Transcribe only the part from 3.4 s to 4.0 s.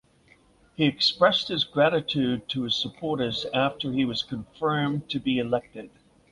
after